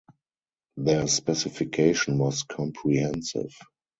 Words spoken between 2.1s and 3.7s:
was comprehensive.